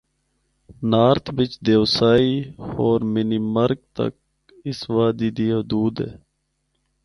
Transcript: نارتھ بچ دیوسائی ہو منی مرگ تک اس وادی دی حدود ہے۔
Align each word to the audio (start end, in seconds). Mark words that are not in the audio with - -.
نارتھ 0.91 1.29
بچ 1.35 1.51
دیوسائی 1.65 2.33
ہو 2.69 2.87
منی 3.13 3.39
مرگ 3.53 3.79
تک 3.97 4.13
اس 4.67 4.79
وادی 4.93 5.29
دی 5.37 5.47
حدود 5.57 5.95
ہے۔ 6.05 6.11